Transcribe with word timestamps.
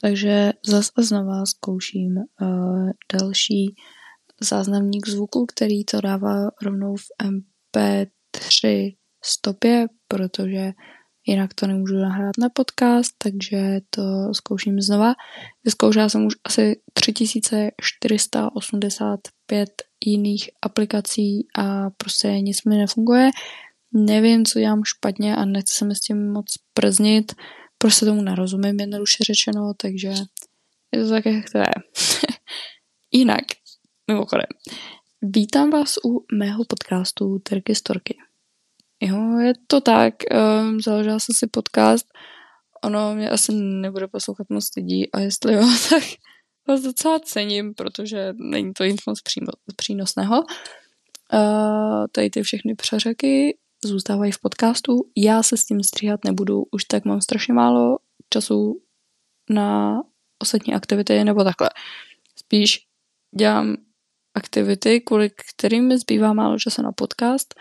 Takže 0.00 0.52
zase 0.66 0.92
a 0.96 1.02
znova 1.02 1.46
zkouším 1.46 2.16
uh, 2.16 2.90
další 3.12 3.74
záznamník 4.40 5.08
zvuku, 5.08 5.46
který 5.46 5.84
to 5.84 6.00
dává 6.00 6.50
rovnou 6.62 6.96
v 6.96 7.04
MP3 7.24 8.94
stopě, 9.24 9.86
protože 10.08 10.72
jinak 11.26 11.54
to 11.54 11.66
nemůžu 11.66 11.94
nahrát 11.94 12.38
na 12.38 12.48
podcast, 12.48 13.14
takže 13.18 13.80
to 13.90 14.02
zkouším 14.32 14.80
znova. 14.80 15.14
Vyzkoušela 15.64 16.08
jsem 16.08 16.26
už 16.26 16.34
asi 16.44 16.80
3485 16.92 19.68
jiných 20.06 20.50
aplikací 20.62 21.46
a 21.58 21.90
prostě 21.90 22.28
nic 22.28 22.64
mi 22.64 22.76
nefunguje. 22.76 23.30
Nevím, 23.94 24.44
co 24.44 24.58
dělám 24.58 24.84
špatně 24.84 25.36
a 25.36 25.44
nechci 25.44 25.74
se 25.74 25.84
mi 25.84 25.94
s 25.94 26.00
tím 26.00 26.32
moc 26.32 26.46
prznit. 26.74 27.32
Prostě 27.78 28.06
tomu 28.06 28.22
nerozumím, 28.22 28.80
jednoduše 28.80 29.24
řečeno, 29.24 29.72
takže 29.76 30.08
je 30.92 31.04
to 31.04 31.10
tak, 31.10 31.26
jak 31.26 31.50
to 31.50 31.58
je. 31.58 31.72
Jinak, 33.12 33.44
mimochodem, 34.10 34.46
vítám 35.22 35.70
vás 35.70 35.94
u 36.04 36.24
mého 36.32 36.64
podcastu 36.64 37.38
Terky 37.38 37.74
Storky. 37.74 38.18
Jo, 39.00 39.38
je 39.38 39.52
to 39.66 39.80
tak, 39.80 40.14
um, 40.30 40.80
založila 40.80 41.18
jsem 41.18 41.34
si 41.34 41.46
podcast, 41.46 42.06
ono 42.84 43.14
mě 43.14 43.30
asi 43.30 43.52
nebude 43.54 44.08
poslouchat 44.08 44.50
moc 44.50 44.76
lidí 44.76 45.12
a 45.12 45.20
jestli 45.20 45.54
jo, 45.54 45.62
tak 45.90 46.02
vás 46.68 46.80
docela 46.80 47.18
cením, 47.18 47.74
protože 47.74 48.32
není 48.36 48.72
to 48.72 48.84
nic 48.84 49.06
moc 49.06 49.20
přínosného. 49.76 50.44
Uh, 51.32 52.06
tady 52.12 52.30
ty 52.30 52.42
všechny 52.42 52.74
přeřeky 52.74 53.58
zůstávají 53.84 54.32
v 54.32 54.40
podcastu. 54.40 55.10
Já 55.16 55.42
se 55.42 55.56
s 55.56 55.64
tím 55.64 55.82
stříhat 55.82 56.24
nebudu, 56.24 56.66
už 56.70 56.84
tak 56.84 57.04
mám 57.04 57.20
strašně 57.20 57.54
málo 57.54 57.98
času 58.30 58.82
na 59.50 60.00
ostatní 60.38 60.74
aktivity, 60.74 61.24
nebo 61.24 61.44
takhle. 61.44 61.70
Spíš 62.38 62.86
dělám 63.36 63.76
aktivity, 64.34 65.00
kvůli 65.00 65.30
kterým 65.56 65.88
mi 65.88 65.98
zbývá 65.98 66.32
málo 66.32 66.58
času 66.58 66.82
na 66.82 66.92
podcast, 66.92 67.54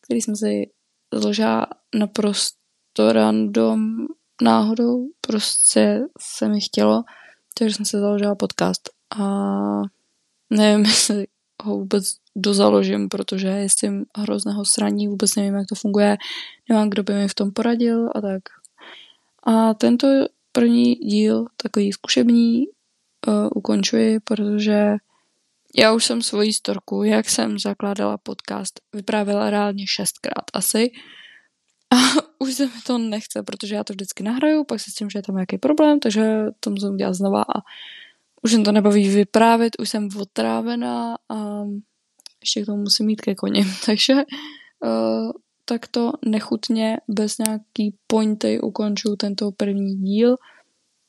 který 0.00 0.20
jsem 0.20 0.36
si 0.36 0.70
zložila 1.14 1.66
naprosto 1.94 3.12
random 3.12 4.06
náhodou, 4.42 5.06
prostě 5.20 6.00
se 6.20 6.48
mi 6.48 6.60
chtělo, 6.60 7.04
takže 7.58 7.74
jsem 7.74 7.84
si 7.84 7.98
založila 7.98 8.34
podcast 8.34 8.90
a 9.18 9.24
nevím, 10.50 10.84
jestli 10.86 11.26
ho 11.62 11.76
vůbec 11.78 12.16
dozaložím, 12.40 13.08
protože 13.08 13.48
je 13.48 13.68
s 13.68 13.74
tím 13.74 14.04
hrozného 14.16 14.64
sraní, 14.64 15.08
vůbec 15.08 15.36
nevím, 15.36 15.54
jak 15.54 15.66
to 15.66 15.74
funguje, 15.74 16.16
nemám, 16.68 16.90
kdo 16.90 17.02
by 17.02 17.14
mi 17.14 17.28
v 17.28 17.34
tom 17.34 17.52
poradil 17.52 18.10
a 18.14 18.20
tak. 18.20 18.42
A 19.46 19.74
tento 19.74 20.06
první 20.52 20.94
díl, 20.94 21.44
takový 21.56 21.92
zkušební, 21.92 22.64
uh, 23.26 23.48
ukončuji, 23.54 24.20
protože 24.20 24.96
já 25.76 25.92
už 25.92 26.04
jsem 26.04 26.22
svoji 26.22 26.52
storku, 26.52 27.02
jak 27.02 27.28
jsem 27.28 27.58
zakládala 27.58 28.18
podcast, 28.18 28.80
vyprávěla 28.94 29.50
reálně 29.50 29.84
šestkrát 29.86 30.44
asi. 30.54 30.90
A 31.90 31.96
už 32.38 32.54
se 32.54 32.66
mi 32.66 32.80
to 32.86 32.98
nechce, 32.98 33.42
protože 33.42 33.74
já 33.74 33.84
to 33.84 33.92
vždycky 33.92 34.22
nahraju, 34.22 34.64
pak 34.64 34.80
si 34.80 34.90
s 34.90 34.94
tím, 34.94 35.10
že 35.10 35.18
je 35.18 35.22
tam 35.22 35.34
nějaký 35.34 35.58
problém, 35.58 36.00
takže 36.00 36.44
to 36.60 36.70
musím 36.70 36.88
udělat 36.88 37.14
znova 37.14 37.42
a 37.42 37.60
už 38.42 38.52
jsem 38.52 38.64
to 38.64 38.72
nebaví 38.72 39.08
vyprávět, 39.08 39.72
už 39.80 39.90
jsem 39.90 40.08
otrávená 40.20 41.16
a 41.28 41.64
ještě 42.42 42.62
k 42.62 42.66
tomu 42.66 42.82
musím 42.82 43.06
mít 43.06 43.20
ke 43.20 43.34
koni. 43.34 43.64
Takže 43.86 44.14
uh, 44.14 45.32
takto 45.64 46.12
nechutně, 46.24 46.96
bez 47.08 47.38
nějaký 47.38 47.96
pointy 48.06 48.60
ukončuju 48.60 49.16
tento 49.16 49.50
první 49.52 49.94
díl. 49.94 50.36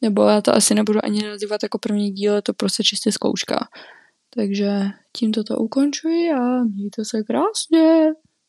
Nebo 0.01 0.23
já 0.23 0.41
to 0.41 0.55
asi 0.55 0.75
nebudu 0.75 0.99
ani 1.03 1.23
nazývat 1.23 1.63
jako 1.63 1.79
první 1.79 2.11
díl, 2.11 2.35
je 2.35 2.41
to 2.41 2.53
prostě 2.53 2.83
čistě 2.83 3.11
zkouška. 3.11 3.67
Takže 4.35 4.69
tímto 5.17 5.43
to 5.43 5.57
ukončuji 5.57 6.31
a 6.31 6.63
mějte 6.63 7.05
se 7.05 7.23
krásně. 7.23 8.13